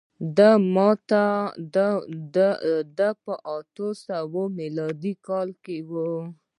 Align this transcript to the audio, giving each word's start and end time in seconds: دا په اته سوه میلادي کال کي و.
دا 2.97 3.09
په 3.23 3.33
اته 3.57 3.87
سوه 4.05 4.43
میلادي 4.57 5.13
کال 5.27 5.49
کي 5.63 5.77
و. 5.89 5.91